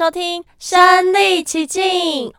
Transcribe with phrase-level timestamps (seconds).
[0.00, 1.82] 收听《身历其境》，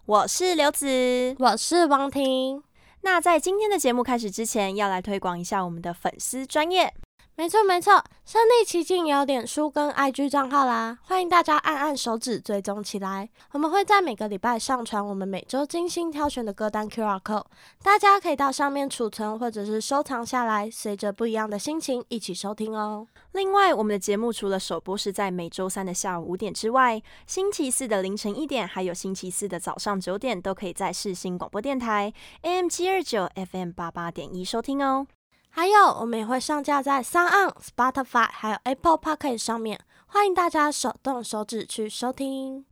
[0.07, 2.63] 我是刘子，我是王婷。
[3.01, 6.91] 那在今天的节目开始之前，要来推广一下我们的粉丝专页。
[7.37, 13.27] 没错没错，身历其境有脸书跟 IG 账号啦，欢迎大家按按手指追踪起来。
[13.53, 17.45] 我们会在每个礼拜上传我们每周精心挑选的歌单 QR code，
[17.81, 23.07] 大家可以到上面储存或者是收藏下来，随着不一样的心情一起收听哦。
[23.31, 35.07] 另外，我们的节目除了首播是在每周三的下午五点之外，星期四的凌晨一点，还有星期四的早上九点，都可以在世新广播电台 AM 七二九 FM 八八点一收听哦。
[35.53, 42.65] 还有，我们也会上架在 SoundOn、Spotify 还有 Apple p o c k e t 上面，欢迎大家手动手指去收听。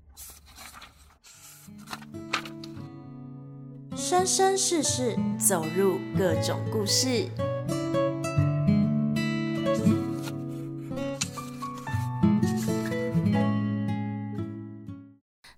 [3.97, 7.30] 生生世世，走入各种故事。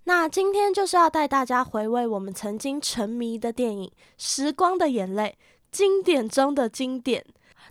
[0.06, 5.38] 那今天就是要带大家回味我们曾经沉迷的电影《时光的眼泪》。
[5.72, 7.26] 经典中的经典，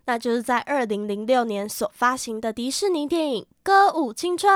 [0.06, 4.50] 那就是在二零零六年所发行的迪士尼电影《歌舞青春》。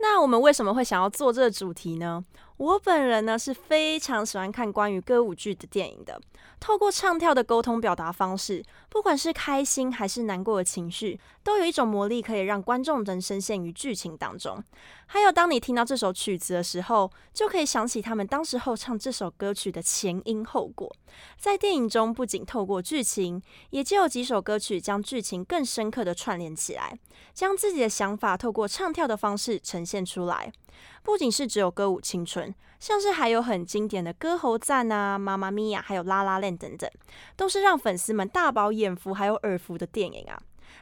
[0.00, 2.22] 那我们为什么会想要做这个主题呢？
[2.58, 6.20] 我本人呢是非常喜欢看关于歌舞剧的电影的。
[6.60, 11.18] 透过唱跳的沟通表达方式，不管是开心还是难过的情绪，
[11.48, 14.62] 都有一种魔力可以让观众能深陷于剧情当中。
[15.06, 20.94] 还有，当你听到这首曲子的时候，就可以想起他们当时候唱这首歌曲的前因后果。
[21.38, 26.98] 在电影中，不仅透过剧情，也就有几首歌曲将剧情更深刻的串联起来，
[27.32, 30.52] 将自己的想法透过唱跳的方式呈现出来。
[31.02, 36.90] 不仅是只有歌舞青春，像是还有很经典的歌喉赞啊、妈妈咪呀，还有拉拉链等等，
[37.36, 40.38] 都是让粉丝们大饱眼福还有耳福的电影啊。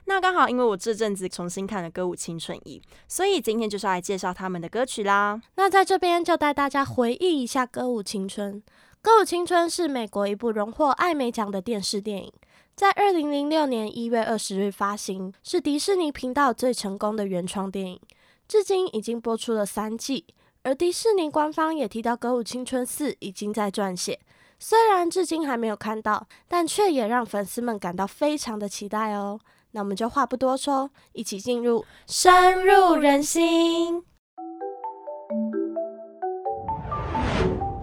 [0.09, 2.79] 那刚好因为我这阵子重新看了《歌舞青春一》，
[3.09, 5.41] 所以今天就是来介绍他们的歌曲啦。
[5.57, 8.55] 那在这边就带大家回忆一下《歌舞青春》。
[9.03, 12.33] 《歌舞青春》是美国一部荣获艾美奖的电视电影，
[12.75, 18.01] 在二零零六年一月二十日发行，是迪士尼频道最成功的原创电影。
[18.47, 20.25] 至今已经播出了三季，
[20.63, 24.21] 而迪士尼官方也提到《歌舞青春四》已经在撰写，
[24.61, 29.41] 虽然至今还没有看到，但却也让粉丝们感到非常的期待哦。
[29.77, 34.03] 那我们就话不多说，一起进入深入人心，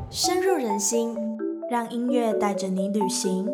[0.10, 1.16] 深入人心，
[1.70, 3.48] 让音乐带着你旅行。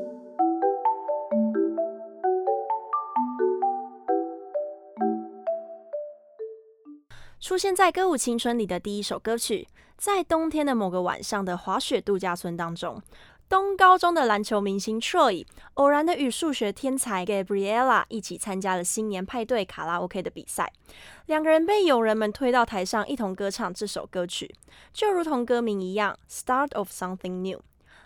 [7.42, 9.68] 出现在《歌舞青春》里的第一首歌曲，
[9.98, 13.02] 在冬天的某个晚上的滑雪度假村当中，
[13.50, 15.44] 东高中的篮球明星 Troy
[15.74, 20.72] 偶然的与数学天才 Gabriella 一起参加了新年派对卡拉 OK 的比赛，
[21.26, 24.54] 两个人被友人们推到台上一同歌唱这首歌曲，
[24.94, 27.60] 就如同歌名一样，Start of Something New。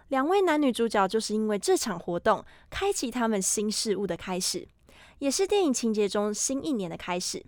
[0.07, 4.65] 两位男女主角就是因为这场活动，开启他们新事物的开始，
[5.19, 7.43] 也是电影情节中新一年的开始。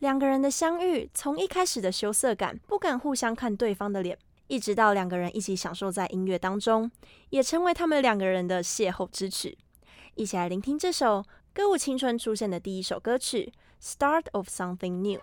[0.00, 4.18] 两个人的相遇，从一开始的羞涩感，不敢互相看对方的脸，
[4.50, 6.90] 一直到两个人一起享受在音乐当中，
[7.28, 9.56] 也成为他们两个人的邂逅之曲。
[10.16, 11.24] 一起来聆听这首
[11.54, 13.52] 歌舞青春出现的第一首歌曲
[13.96, 15.20] 《Start of Something New》。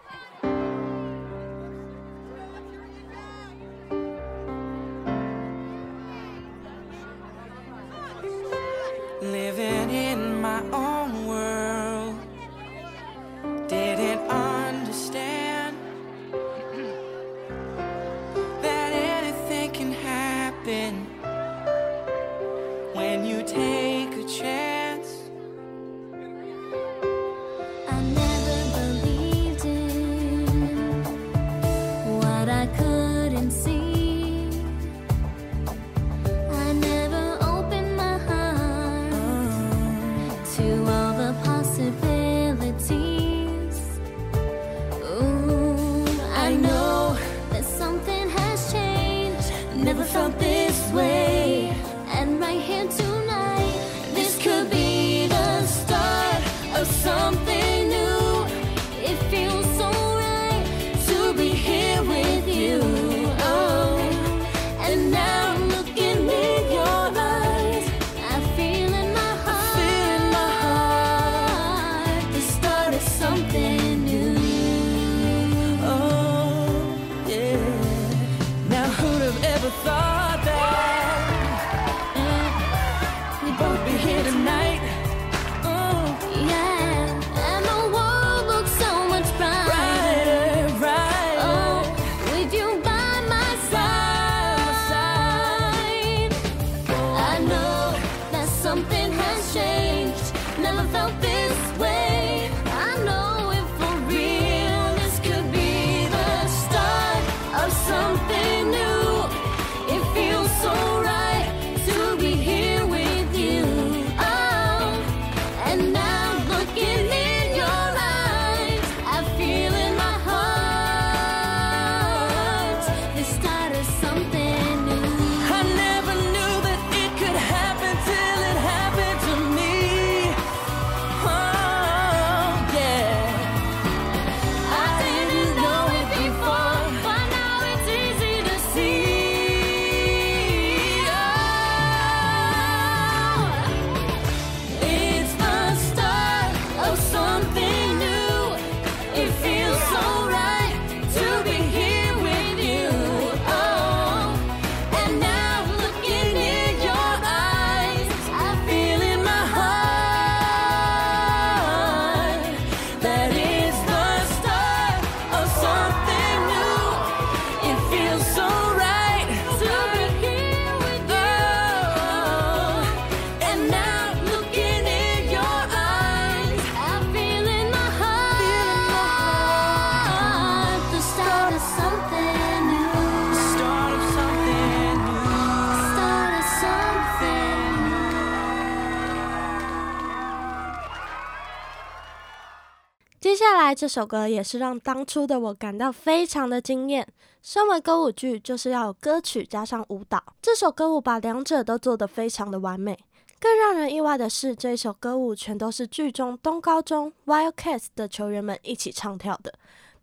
[193.74, 197.08] 这首歌也是让当初的我感到非常的惊艳。
[197.42, 202.98] 身为歌舞剧，就是要有歌曲加上舞蹈，这首歌舞把两者都做得非常的完美。
[203.40, 209.54] 更让人意外的是，这一首歌舞全都是剧中东高中 Wildcats 的球员们一起唱跳的。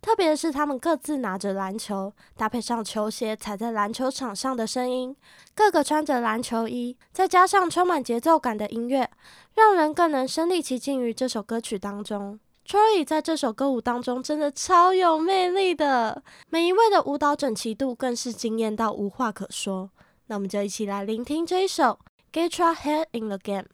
[0.01, 5.15] 特别是他们各自拿着篮球，搭配上球鞋踩在篮球场上的声音，
[5.53, 9.09] 个个穿着篮球衣，再加上充满节奏感的音乐，
[9.55, 12.39] 让人更能身临其境于这首歌曲当中。
[12.67, 19.91] Troy 在这首歌舞当中真的超有魅力的，每一位的舞蹈整齐度更是惊艳到无话可说。
[20.25, 21.99] 那我们就一起来聆听这一首。
[22.33, 23.65] Get your head in the game.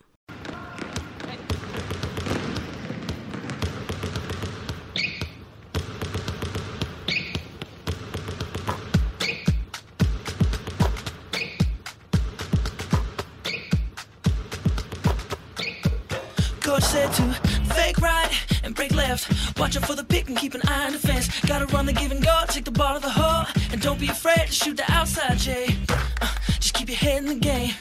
[17.72, 19.60] Coach said to fake right and break left.
[19.60, 21.28] Watch out for the pick and keep an eye on the fence.
[21.42, 23.46] Gotta run the give and go, take the ball to the hole.
[23.72, 25.68] And don't be afraid to shoot the outside, Jay.
[25.90, 26.28] Uh,
[26.60, 27.74] just keep your head in the game.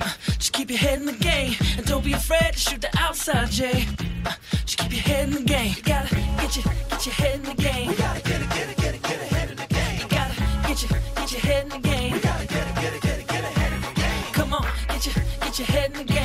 [0.00, 1.54] Uh, just keep your head in the game.
[1.76, 3.86] And don't be afraid to shoot the outside, Jay.
[4.24, 5.74] Uh, just keep your head in the game.
[5.76, 7.88] You gotta get your, get your head in the game.
[7.88, 9.98] We gotta get it, get it, get it, get ahead in the game.
[10.00, 10.34] You gotta
[10.68, 12.12] get your, get your head in the game.
[12.12, 14.32] We gotta get it, get it, get it, get ahead in the game.
[14.32, 16.17] Come on, get your, get your head in the game.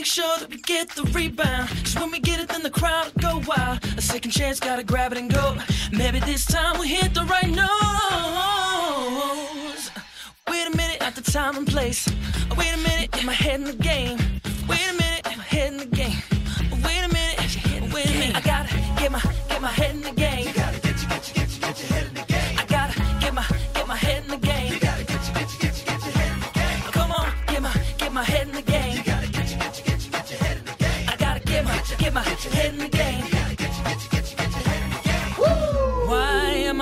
[0.00, 1.68] Make sure that we get the rebound.
[1.68, 3.84] Cause when we get it, then the crowd go wild.
[3.98, 5.58] A second chance, gotta grab it and go.
[5.92, 7.70] Maybe this time we'll hit the right notes.
[10.48, 12.08] Wait a minute, at the time and place.
[12.56, 14.16] Wait a minute, get my head in the game.
[14.66, 15.09] Wait a minute,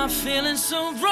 [0.09, 1.03] Feeling so wrong?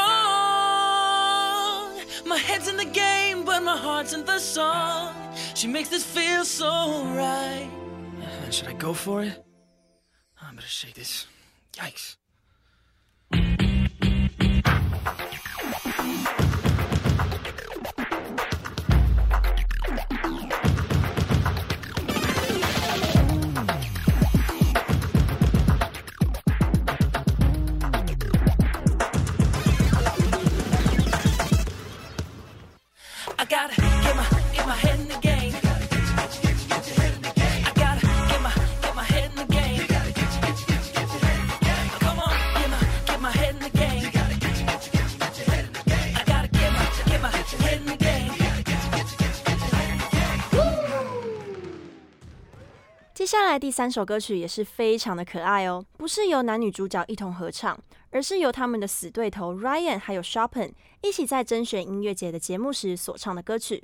[2.26, 5.14] My head's in the game, but my heart's in the song.
[5.56, 7.70] She makes this feel so right.
[8.22, 9.44] Uh, Should I go for it?
[10.42, 11.26] I'm gonna shake this.
[11.74, 12.18] Yikes.
[53.58, 57.78] 第三首歌曲也是非常的可爱哦，不是由男女主角一同合唱，
[58.12, 60.72] 而是由他们的死对头 Ryan 还有 Chopin
[61.02, 63.84] 一起在甄选音乐节的节目时所唱的歌曲。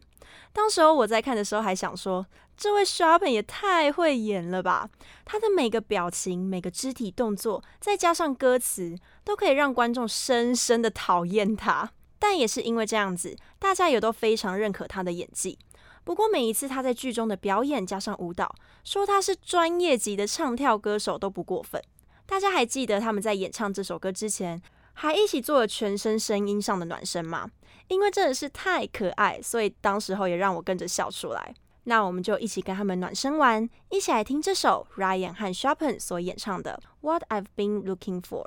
[0.52, 2.26] 当时候我在看的时候还想说，
[2.56, 4.90] 这位 Chopin 也太会演了吧！
[5.26, 11.92] 他的每个表情、每个肢体动作，再加上歌词，都可以让观众深深的讨厌他。
[12.20, 15.60] 但也是因为这样子，大家也都非常认可他的演技。
[16.04, 21.82] 不过每一次他在剧中的表演加上舞蹈，说他是专业级的唱跳歌手都不过分。
[22.26, 24.62] 大家还记得他们在演唱这首歌之前，
[24.94, 27.50] 还一起做了全身声音上的暖身吗？
[27.88, 31.54] 因为真的是太可爱，所以当时候也让我跟着笑出来。
[31.86, 38.46] 那我们就一起跟他们暖身完，一起来听这首 Ryan 和 Chopin 所演唱的《What I've Been Looking For》。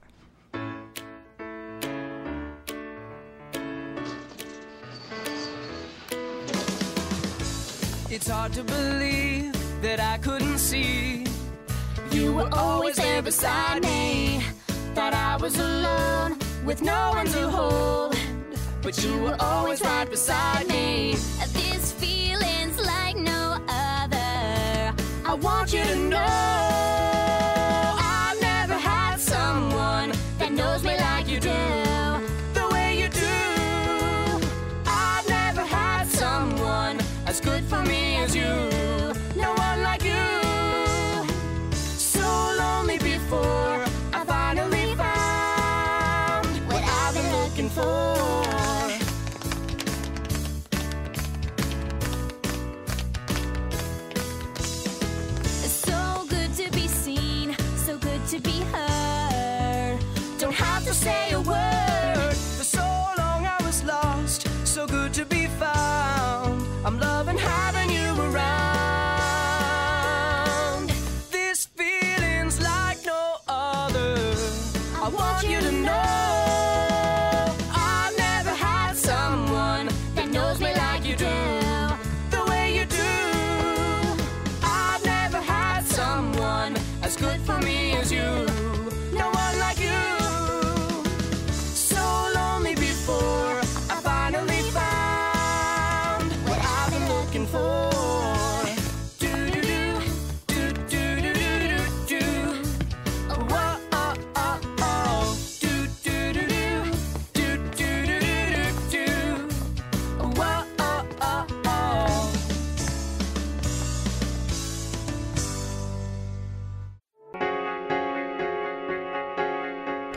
[8.16, 11.26] It's hard to believe that I couldn't see.
[12.10, 14.40] You were always there beside me.
[14.94, 18.16] Thought I was alone with no one to hold.
[18.80, 21.16] But You were always right beside me.
[21.52, 24.94] This feeling's like no other.
[25.26, 26.65] I want you to know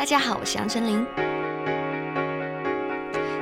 [0.10, 1.06] 大家好，我是杨丞琳。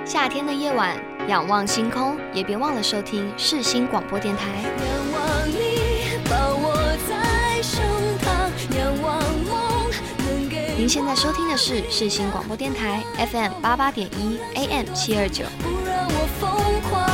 [0.05, 4.63] 夏天的夜晚，仰望星空，也别忘了收听世新广播电台。
[4.63, 6.75] 仰望你，抱我
[7.07, 7.81] 在胸
[8.19, 10.75] 膛，仰望梦能给。
[10.77, 15.45] 您现在收听的是世新广播电台 FM 八八点一 AM 七二九。
[15.59, 16.51] 不让我疯
[16.89, 17.07] 狂。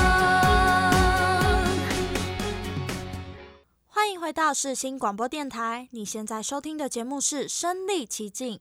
[3.88, 8.56] 欢迎回到世新广播电台，你现在收听的节目是《身历其境》。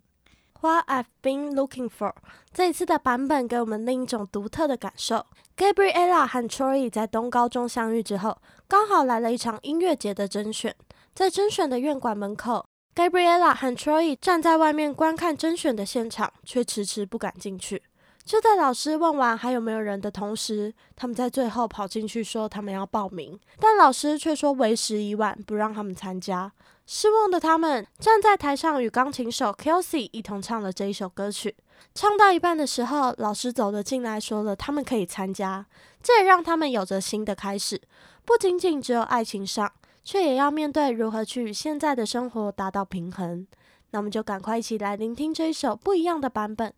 [0.62, 2.12] What I've been looking for，
[2.54, 5.26] 这一次的版本给我们另一种独特的感受。
[5.56, 8.38] Gabriella 和 Troy 在东高中相遇之后，
[8.68, 10.72] 刚好来了一场音乐节的甄选。
[11.16, 12.64] 在甄选的院馆门口
[12.94, 17.82] ，Gabriella 和 Troy 站在外面观看甄选的现场，却迟迟不敢进去。
[18.24, 26.52] 就在老师问完还有没有人的同时，他们在最后跑进去说他们要报名，但老师却说为时已晚，不让他们参加。
[26.84, 31.54] 失望的他们站在台上，与钢琴手 Kelsey 一同唱了这一首歌曲。
[31.94, 35.64] 唱到一半的时候，老师走了进来，说了他们可以参加。
[36.02, 37.80] 这也让他们有着新的开始，
[38.24, 39.70] 不仅仅只有爱情上，
[40.04, 43.46] 却也要面对如何去与现在的生活达到平衡。
[43.90, 46.72] 那我们就赶快一起来聆听这一首不一样的版本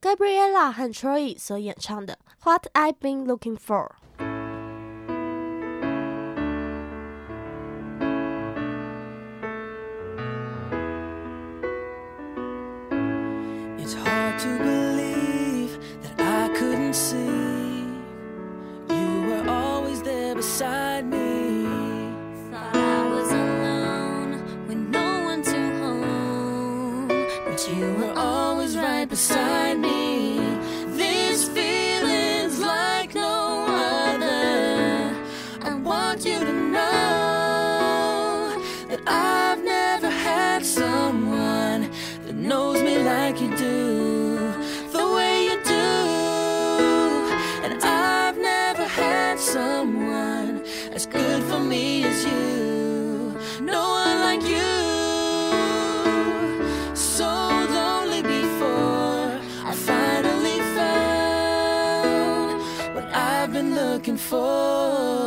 [0.00, 3.88] ，Gabriella 和 Troy 所演唱的《What I've Been Looking For》。
[14.42, 14.69] to be
[64.30, 65.19] for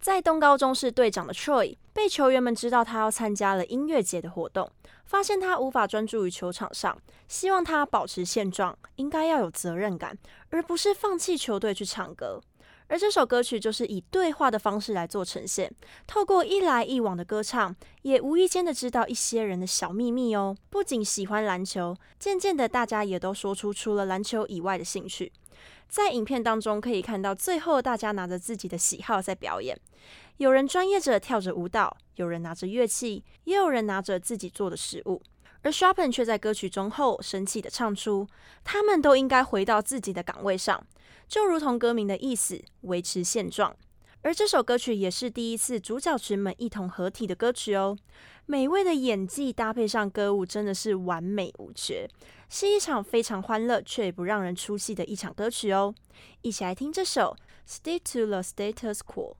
[0.00, 4.70] 在东高中是队长的 Troy 被球员们知道他要参加了音乐节的活动，
[5.04, 10.16] 发现他无法专注于球场上，希望他保持现状，应该要有责任感，
[10.50, 12.40] 而不是放弃球队去唱歌。
[12.90, 15.72] 而这首歌曲就是以对话的方式来做呈现，
[16.08, 20.56] 透过一来一往的歌唱，也无意间的知道一些人的小秘密哦。
[20.70, 25.32] 不仅喜欢篮球，渐渐的大家也都说出除了篮球以外的兴趣。
[25.88, 29.78] 在影片当中可以看到，最后大家拿着自己的喜好在表演，
[30.38, 35.22] 有人专业着跳着舞蹈，有人拿着乐器，也有人拿着自己做的食物。
[35.62, 38.26] 而 Sharpen 却在歌曲中后生气地唱出，
[38.64, 40.82] 他们都应该回到自己的岗位上，
[41.30, 43.76] 就如同歌名的意思，维持现状。
[44.22, 47.96] 而这首歌曲也是第一次主角群们一同合体的歌曲哦。
[48.46, 52.08] 美味的演技搭配上歌舞，真的是完美无缺，
[52.48, 55.94] 是一场非常欢乐却也不让人出戏的一场歌曲哦。
[56.42, 57.36] 一起来听这首
[57.72, 59.36] 《Stick to the Status Quo》。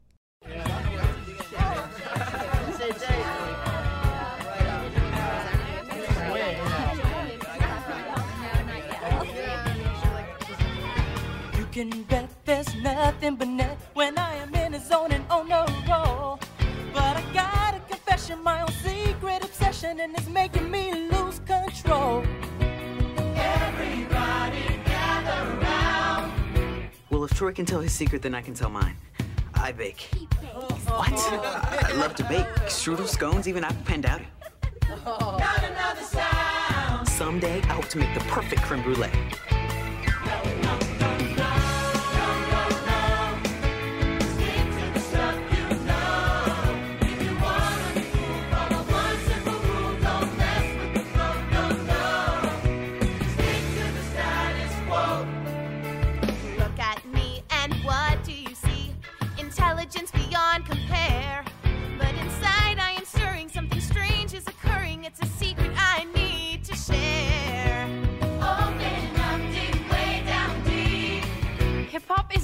[11.70, 15.72] can bet there's nothing but net when I am in a zone and on the
[15.88, 16.40] roll.
[16.92, 22.24] But I got a confession, my own secret obsession, and it's making me lose control.
[23.36, 25.58] Everybody gather.
[27.10, 28.96] Well, if Troy can tell his secret, then I can tell mine.
[29.54, 30.08] I bake.
[30.86, 31.12] What?
[31.12, 32.46] I, I love to bake.
[32.66, 34.00] Strudel, scones, even apple pan.
[34.00, 37.08] Not another sound.
[37.08, 39.10] Someday, I hope to make the perfect creme brulee.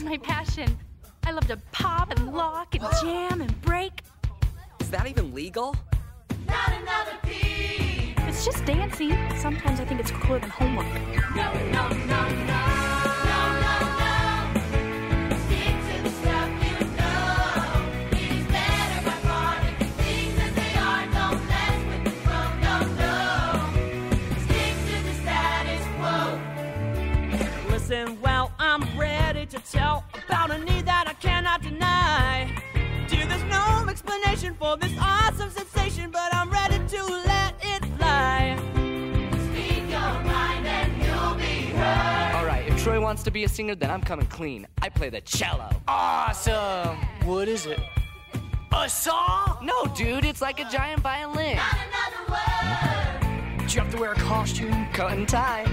[0.06, 0.78] My passion.
[1.24, 4.02] I love to pop and lock and jam and break.
[4.80, 5.74] Is that even legal?
[6.46, 8.14] Not another peep.
[8.28, 9.16] It's just dancing.
[9.36, 10.86] Sometimes I think it's cooler than homework.
[11.34, 12.46] No, no, no, no.
[12.46, 12.65] No,
[43.16, 44.66] wants to be a singer, then I'm coming clean.
[44.82, 45.70] I play the cello.
[45.88, 46.98] Awesome!
[47.24, 47.80] What is it?
[48.74, 49.58] A saw?
[49.62, 51.56] No, dude, it's like a giant violin.
[51.56, 53.66] Not another word.
[53.66, 54.86] Do you have to wear a costume?
[54.92, 55.64] Cut and tie.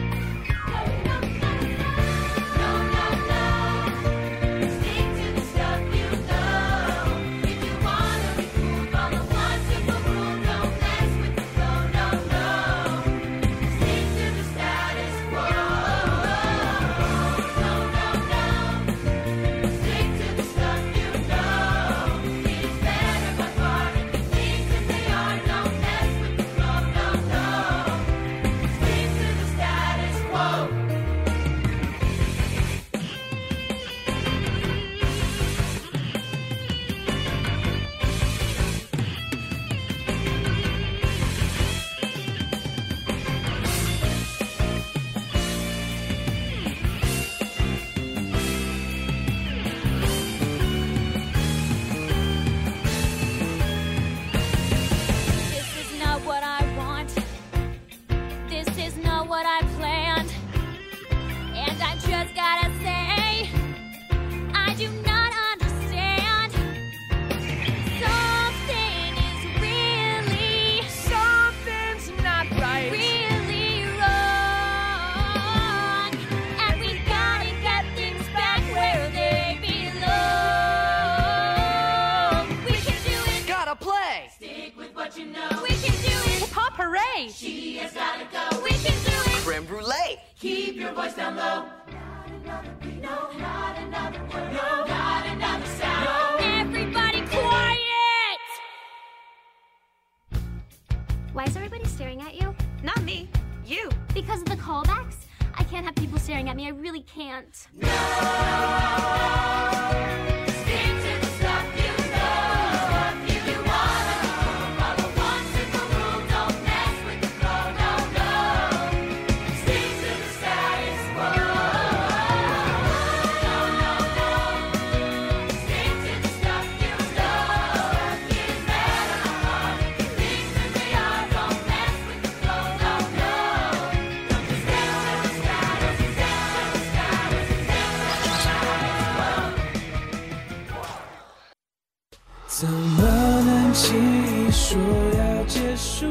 [142.64, 143.04] 怎么
[143.42, 144.80] 能轻易说
[145.18, 146.06] 要结束？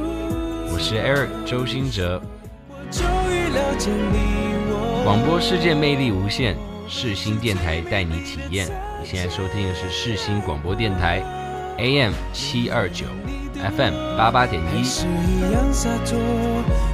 [0.70, 2.20] 我是 Eric 周兴哲，
[2.68, 5.00] 我终于了解你我。
[5.02, 6.54] 广播世界魅力无限，
[6.86, 8.68] 世新电台带你体验。
[9.00, 11.22] 你现在收听的是世新广播电台
[11.78, 13.06] ，AM 七二九
[13.54, 14.84] ，FM 八八点一。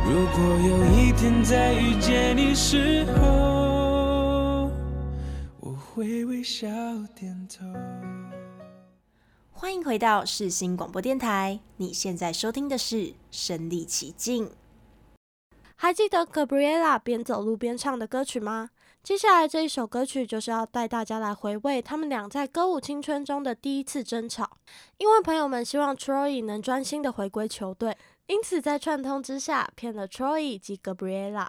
[0.07, 4.71] 有一天再遇见你时候，
[5.59, 6.69] 我会微笑
[7.17, 7.67] 点头。
[9.61, 12.97] 欢迎回到世新广播电台，你现在收听的是
[13.33, 14.47] 《身历其境》。
[15.75, 18.71] 还记得 Gabriella 边走路边唱的歌曲吗？
[19.03, 24.49] 接下来这一首歌曲就是要带大家来回味他们俩在歌舞青春中的第一次争吵。
[24.99, 31.49] 因为朋友们希望 Troy 能专心的回归球队，因此在串通之下骗了 Troy 及 Gabriella。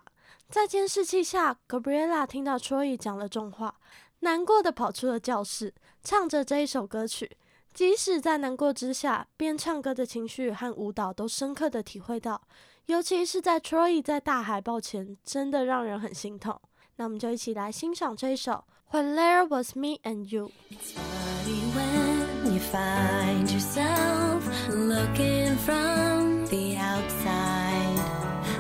[0.50, 3.76] 在监视器下，Gabriella 听到 Troy 讲了重话，
[4.22, 7.38] 难过的跑出了教室，唱着这一首歌曲。
[7.74, 12.42] 即使在难过之下，边唱歌的情绪和舞蹈都深刻的体会到，
[12.88, 16.60] 尤其是在 Troy 在大海报前，真的让人很心痛。
[16.98, 20.52] 那我们就一起来欣赏这一首《When There Was Me and You》。
[21.74, 28.00] When you find yourself looking from the outside,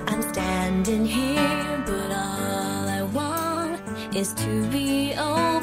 [0.05, 3.79] I'm standing here, but all I want
[4.15, 5.58] is to be over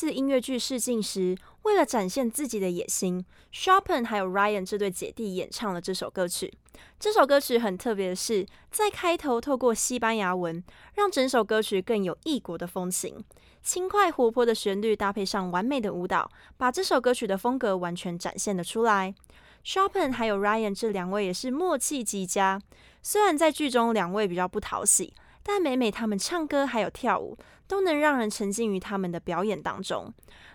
[0.00, 6.50] 次音乐剧试镜时，为了展现自己的野心，Chopin 还有 Ryan 这对姐弟演唱了这首歌曲。
[6.98, 13.22] 这首歌曲很特别的是，在开头透过西班牙文，让整首歌曲更有异国的风情。
[13.62, 19.14] 轻快活泼的旋律搭配上完美的舞蹈，把这首歌曲的风格完全展现了出来。
[19.62, 22.58] Chopin 还有 Ryan 这两位也是默契极佳，
[23.02, 27.36] 虽然在剧中两位比较不讨喜，但每每他们唱歌还有跳舞，
[27.70, 30.12] 都能让人沉浸于他们的表演当中。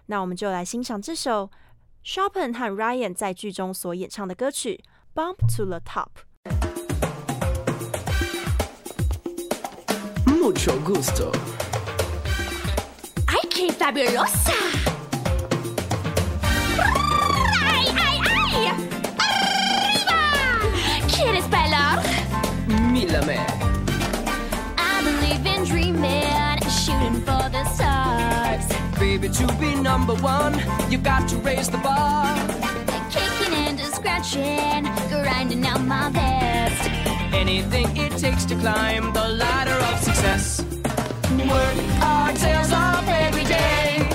[0.08, 1.50] 那我们就来欣赏这首
[2.04, 4.84] Chopin 和 Ryan 在剧中所演唱的歌曲
[5.18, 6.10] 《Bump to the Top》。
[10.26, 11.32] Mucho gusto.
[13.28, 14.95] ¡Ay, qué fabulosa!
[29.48, 30.54] To be number one,
[30.90, 32.26] you got to raise the bar.
[33.12, 36.90] Kicking and scratching, grinding out my best.
[37.34, 40.64] Anything it takes to climb the ladder of success.
[41.54, 44.08] Work our tails off every day.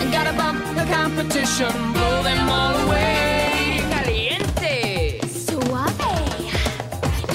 [0.00, 3.80] And gotta bump the competition, blow them all away.
[3.92, 5.20] Caliente.
[5.46, 5.98] Suave.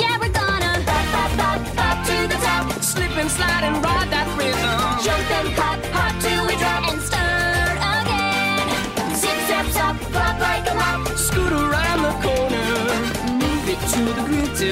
[0.02, 2.66] Yeah, we're gonna pop, pop, pop, pop to the top.
[2.84, 4.80] Slip and slide and ride that rhythm.
[5.06, 5.69] Jump and hop,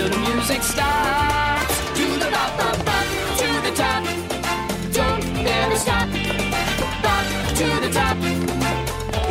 [0.10, 1.76] the music starts.
[1.96, 3.06] Do the bop, bop, bop
[3.40, 4.04] to the top.
[4.94, 6.08] Don't ever stop.
[7.04, 7.26] Bop
[7.58, 8.18] to the top.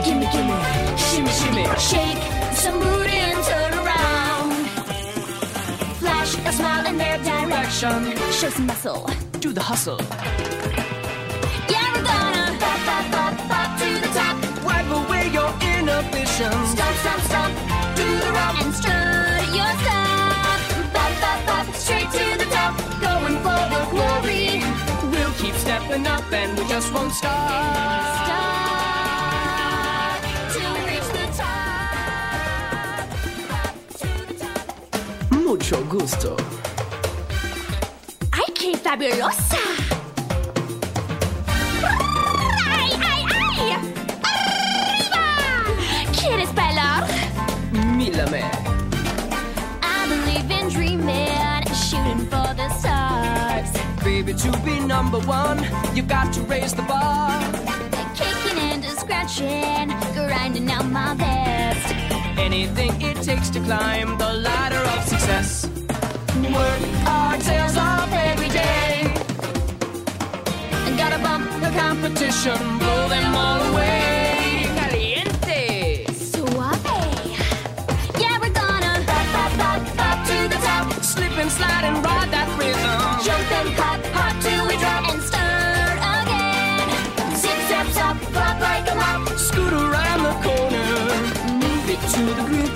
[0.04, 0.58] Gimme, gimme,
[0.96, 1.64] shimmy, shimmy.
[1.78, 4.66] Shake some booty and turn around.
[6.00, 8.16] Flash a smile in their direction.
[8.32, 9.08] Show some muscle.
[9.40, 10.00] Do the hustle.
[11.72, 14.36] Yeah, we're gonna bop, bop, bop, bop to the top.
[14.64, 16.70] Wipe away your inhibitions.
[16.74, 17.50] Stop, stop, stop.
[17.96, 18.95] Do the rock and strut.
[25.76, 27.50] Stepping up and we just won't stop.
[28.24, 33.06] Stop till we reach the top.
[35.30, 36.36] Mucho gusto.
[38.32, 39.75] Ay, qué fabulosa.
[54.26, 57.40] Baby, to be number one, you got to raise the bar.
[58.16, 61.94] Kicking and scratching, grinding out my best.
[62.36, 65.68] Anything it takes to climb the ladder of success.
[66.42, 69.14] Work our tails off every day.
[70.86, 74.15] And gotta bump the competition, blow them all away.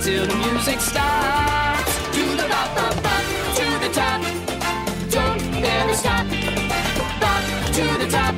[0.01, 1.93] Till the music starts.
[2.15, 3.23] Do the bop, bop, bop
[3.57, 4.21] to the top.
[5.11, 6.25] Don't ever stop.
[7.21, 7.43] Bop
[7.75, 8.33] to the top.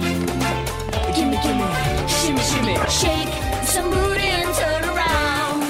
[1.15, 1.67] Gimme, gimme,
[2.15, 2.75] shimmy, shimmy.
[2.99, 5.61] Shake some booty and turn around.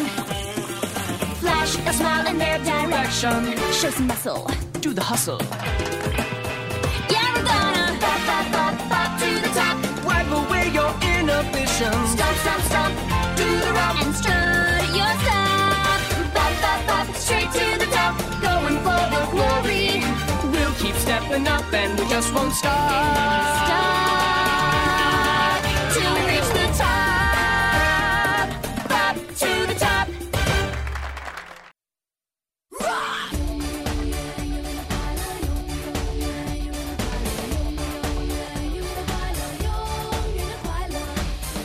[1.41, 3.56] Flash a smile in their direction.
[3.71, 4.49] Show some muscle.
[4.82, 5.41] Do the hustle.
[7.13, 9.77] Yeah, we're gonna pop, pop, pop, pop to the top.
[10.08, 12.10] Wipe away your inhibitions.
[12.15, 12.91] Stop, stop, stop.
[13.38, 14.42] Do the rock and strut
[21.34, 22.89] keep stepping up and we just won't stop.
[23.65, 28.50] Stop till we reach the top.
[28.89, 30.08] Pop to the top.
[32.80, 33.34] Rock.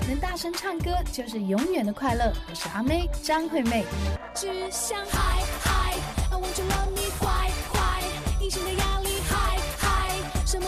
[0.09, 2.33] 能大声唱歌就是永远的快乐。
[2.49, 3.85] 我是阿妹张惠妹。
[4.35, 5.43] 只想嗨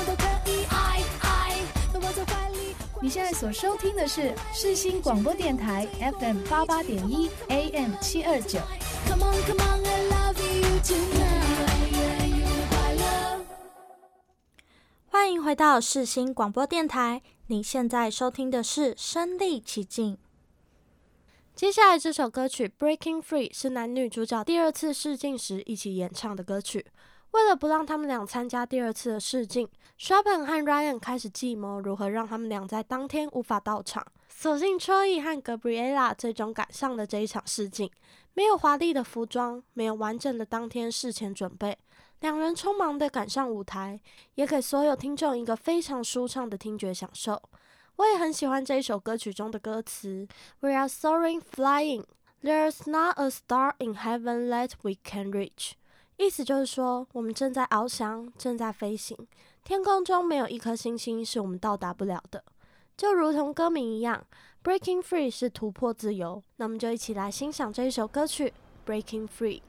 [0.00, 1.56] 么都可以爱爱，
[1.92, 2.74] 都抱在怀里。
[3.02, 5.86] 你现在所收听的是世新广播电台
[6.18, 8.58] FM 八八点一 AM 七二九。
[9.06, 13.44] Come on come on I love you tonight，永远快乐。
[15.06, 20.16] 欢迎回到世新广播电台，你现在收听的是身历其境。
[21.54, 26.86] 接下来这首歌曲《Breaking Free》是男女主角第二次试镜时一起演唱的歌曲。
[27.32, 34.04] 为了不让他们俩参加第二次的试镜，Chopin 和 Ryan 开始计谋如何让他们俩在当天无法到场。
[34.28, 37.90] 所幸 Troy 和 Gabriella 最终赶上了这一场试镜，
[38.34, 41.78] 没有华丽的服装，没有完整的当天事前准备，
[42.20, 44.00] 两人匆忙地赶上舞台，
[44.34, 47.40] 也给所有听众一个非常舒畅的听觉享受。
[47.96, 50.26] 我也很喜欢这一首歌曲中的歌词
[50.60, 52.04] ：We are soaring, flying.
[52.42, 55.72] There's not a star in heaven that we can reach.
[56.20, 59.16] 意思就是说，我们正在翱翔，正在飞行，
[59.64, 62.44] 天空中没有一颗星星是我们到达不了的。
[62.94, 64.26] 就如同歌名一样
[64.62, 66.42] ，Breaking Free 是突破自由。
[66.56, 68.52] 那我们就一起来欣赏这一首歌曲
[68.90, 69.62] 《Breaking Free》。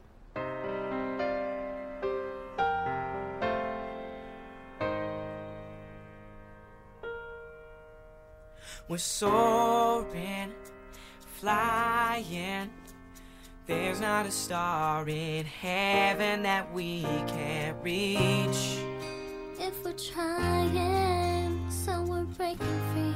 [8.90, 10.52] We're soaring,
[11.40, 12.81] flying.
[13.68, 18.80] There's not a star in heaven that we can't reach.
[19.60, 23.12] If we're trying, so we're breaking free.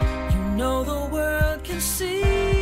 [0.00, 2.55] You know the world can see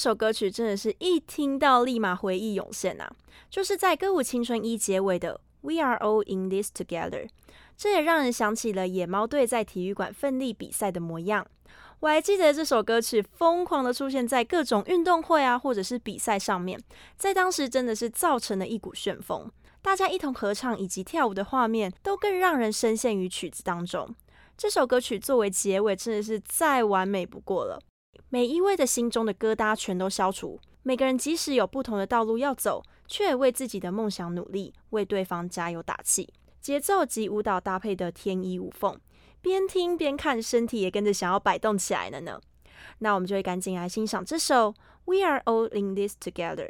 [0.00, 3.12] 这首歌曲真的是一听到立马回忆涌现啊，
[3.50, 7.28] 就是在《歌舞青春一》结尾的 "We are all in this together"，
[7.76, 11.46] 这也让人想起了野猫队在体育馆奋力比赛的模样。
[11.98, 16.80] 我还记得这首歌曲疯狂的出现在各种运动会啊，或者是比赛上面，
[17.18, 24.08] 在当时真的是造成了一股旋风，大家一同合唱以及跳舞的画面，都更让人深陷于曲子当中。
[24.56, 27.78] 这首歌曲作为结尾，真的是再完美不过了。
[28.32, 36.32] 每一位的心中的疙瘩全都消除，每个人即使有不同的道路要走，却也为自己的梦想努力，为对方加油打气。
[36.60, 38.96] 节奏及舞蹈搭配的天衣无缝。
[39.40, 42.40] 边听边看，身体也跟着想要摆动起来了呢。
[42.98, 44.72] 那我们就会赶紧来欣赏这首
[45.06, 46.68] 《We Are All in This Together》。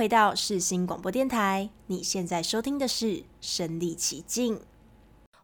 [0.00, 3.06] 回到世新广播电台，你现在收听的是
[3.42, 4.56] 《身历其境》。《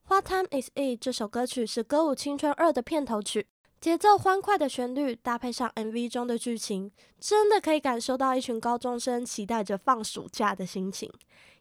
[0.08, 3.46] What Time Is It》这首歌曲是《歌舞青春二》的片头曲，
[3.82, 6.90] 节奏欢快的旋律搭配上 MV 中的剧情，
[7.20, 11.12] 真的可以感受到一群高中生期待着放暑假的心情，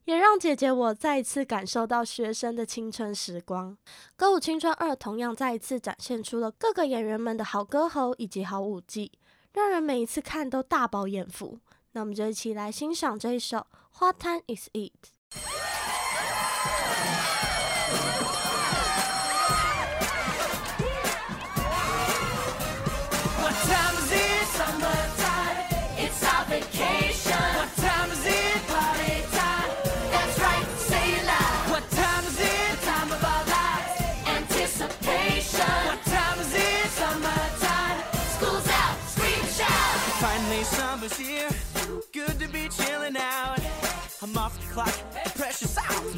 [0.05, 3.73] 也让姐姐我再一次感受到学生的青春时光。
[4.15, 9.11] 《歌舞青春二》同样再一次展现出了各个演员们的好歌喉以及好舞技，
[9.51, 11.59] 让人每一次看都大饱眼福。
[11.95, 13.57] 那我们就一起来欣赏这一首
[13.99, 14.91] 《What Time Is It》。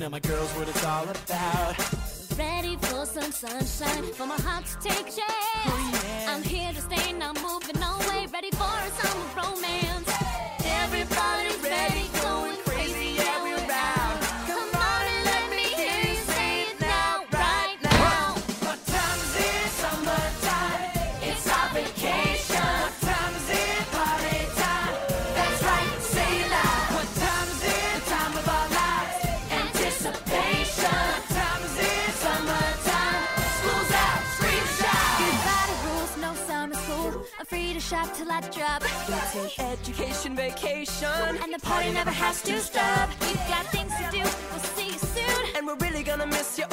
[0.08, 1.76] Now my girl's what it's all about.
[2.40, 5.66] Ready for some sunshine, for my heart to take shape.
[5.66, 7.67] Oh, I'm here to stay, not moving
[38.80, 41.38] till It's an education vacation.
[41.44, 43.10] And the party never has to stop.
[43.22, 45.56] We've got things to do, we'll see you soon.
[45.56, 46.66] And we're really gonna miss you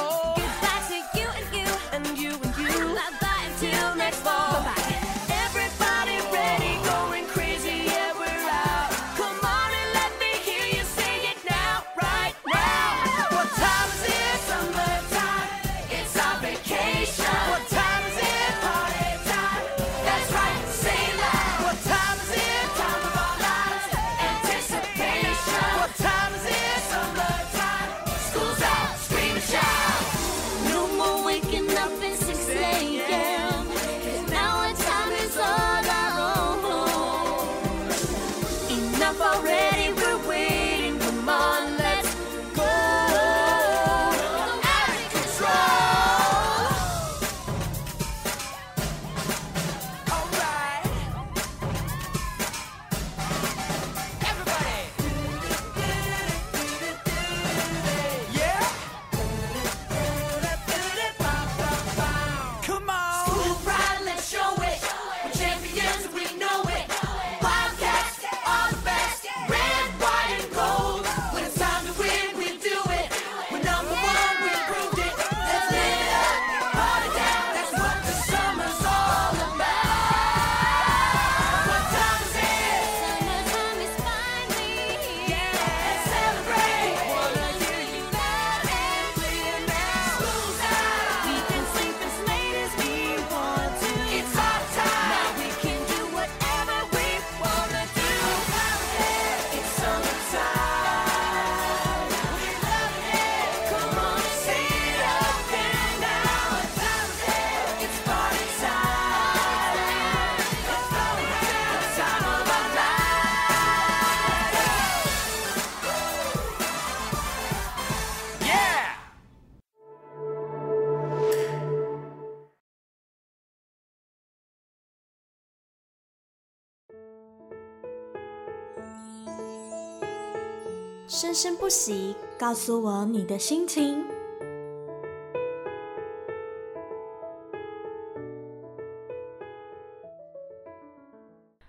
[131.45, 134.03] 生不息，告诉我你的心情。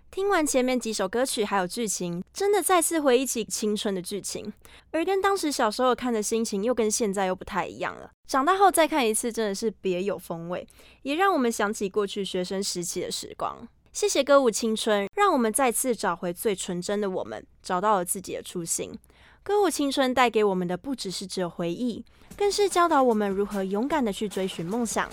[0.10, 4.54] 听完前面几首歌曲还有剧情，真的再次回忆起青春的剧情，
[4.92, 8.10] 而跟当时小时候看的心情又跟现在又不太一样了。
[8.26, 10.66] 长大后再看一次，真的是别有风味，
[11.02, 13.68] 也让我们想起过去学生时期的时光。
[13.92, 18.98] 谢谢歌舞青春，让我们再次找回最纯真的我们，找到了自己的初心。
[19.46, 22.04] 歌舞青春带给我们的不只是只有回忆，
[22.36, 25.08] 更是教导我们如何勇敢的去追寻梦想。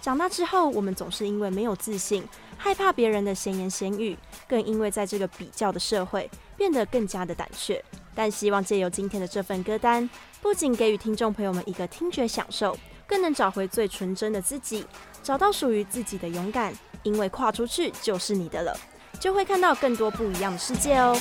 [0.00, 2.24] 长大之后，我们总是因为没有自信，
[2.58, 4.18] 害怕别人的闲言闲语，
[4.48, 7.80] 更因为在这个比较的社会，变得更加的胆怯。
[8.12, 10.10] 但希望借由今天的这份歌单，
[10.42, 12.76] 不仅给予听众朋友们一个听觉享受，
[13.06, 14.84] 更能找回最纯真的自己，
[15.22, 16.74] 找到属于自己的勇敢。
[17.04, 18.76] 因为跨出去就是你的了，
[19.20, 21.16] 就会看到更多不一样的世界哦。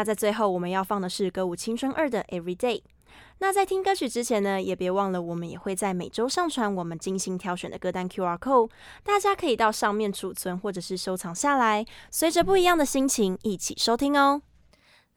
[0.00, 2.80] 那在最后，我们要放的是歌舞青春二的 Every Day。
[3.40, 8.70] 那在听歌曲之前呢，也别忘了我们也会在每周上传我们精心挑选的歌单 QR Code，
[9.04, 14.40] 大家可以到上面储存或者是收藏下来，随着不一样的心情一起收听哦。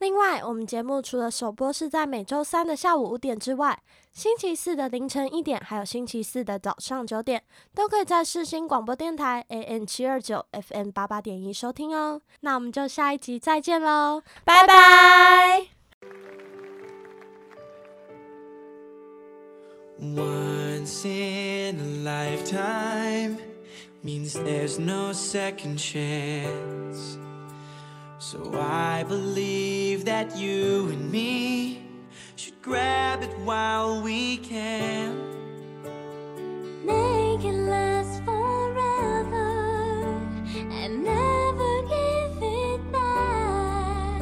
[0.03, 3.81] 另外，我们节目除了首播是在每周三的下午五点之外，
[4.11, 7.41] 星期四的凌晨一点，还有星期四的早上九点，
[7.73, 12.21] 都可以在世新广播电台 AM 七二九 FM 八八点一收听哦。
[12.41, 15.67] 那我们就下一集再见喽，拜拜。
[20.01, 23.37] Once in a lifetime
[24.03, 27.17] means there's no second chance.
[28.23, 31.85] So I believe that you and me
[32.37, 35.13] should grab it while we can.
[36.85, 39.49] Make it last forever
[40.55, 44.21] and never give it back.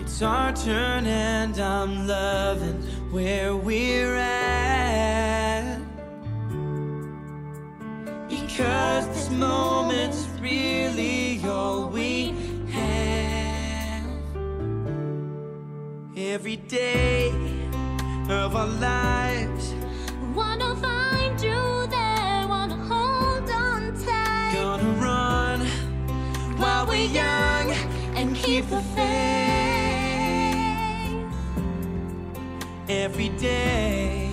[0.00, 5.78] It's our turn and I'm loving where we're at.
[8.28, 12.41] Because this moment's really all we
[16.30, 17.30] Every day
[18.30, 19.74] of our lives,
[20.34, 24.52] Wanna find you there, wanna hold on tight.
[24.54, 25.66] gonna run
[26.58, 27.72] while we're young
[28.14, 30.22] and keep the faith.
[32.88, 34.30] Every day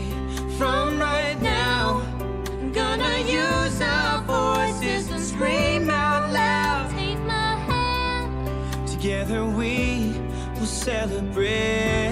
[0.57, 1.18] from right
[10.89, 12.08] celebrate.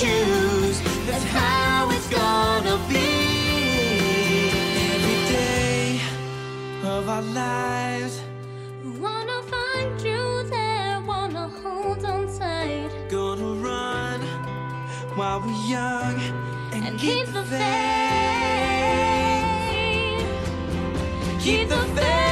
[0.00, 0.80] choose.
[1.06, 3.10] That's how it's gonna be.
[4.94, 6.00] Every day
[6.82, 8.20] of our lives.
[8.98, 12.90] Wanna find you there, wanna hold on tight.
[13.08, 14.20] Gonna run
[15.16, 16.16] while we're young
[16.72, 17.60] and, and keep, keep, the faith.
[19.70, 21.42] faith.
[21.44, 22.23] Keep the faith.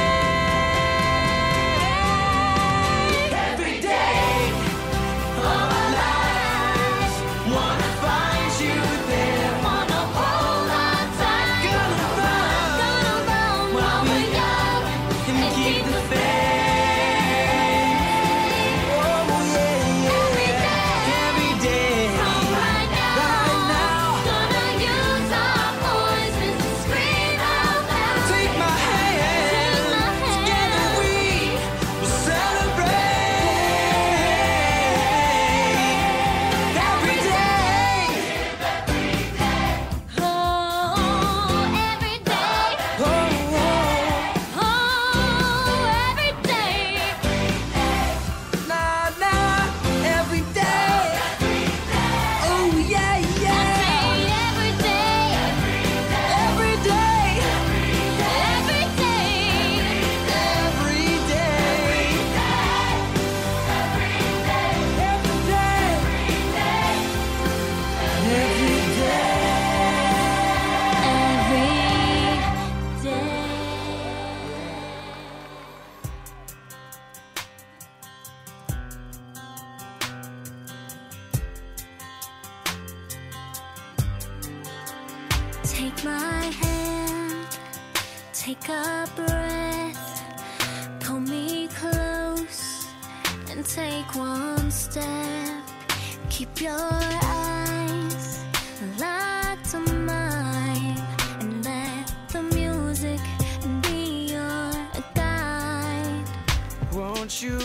[93.65, 95.63] take one step.
[96.29, 98.43] Keep your eyes
[98.99, 101.01] locked on mine
[101.39, 103.19] and let the music
[103.83, 104.71] be your
[105.15, 106.25] guide.
[106.91, 107.59] Won't you?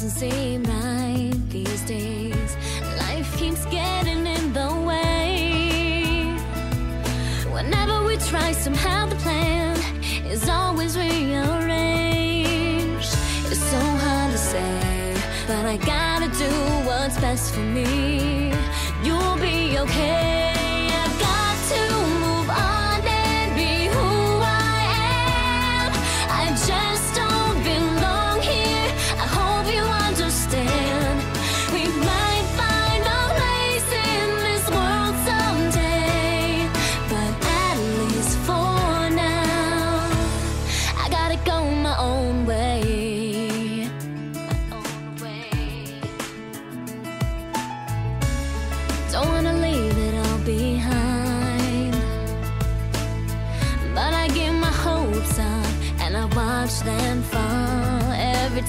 [0.00, 2.56] Doesn't seem right these days.
[2.98, 6.36] Life keeps getting in the way.
[7.50, 9.76] Whenever we try, somehow the plan
[10.24, 11.42] is always rearranged.
[13.50, 15.16] It's so hard to say,
[15.48, 16.50] but I gotta do
[16.86, 18.52] what's best for me.
[19.02, 20.47] You'll be okay.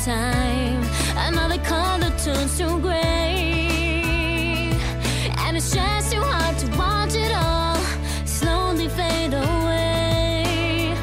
[0.05, 0.81] Time.
[1.17, 4.71] Another color turns to gray.
[5.39, 7.75] And it's just too hard to watch it all
[8.25, 10.93] slowly fade away.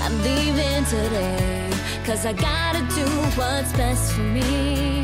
[0.00, 1.70] I'm leaving today,
[2.04, 4.95] cause I gotta do what's best for me.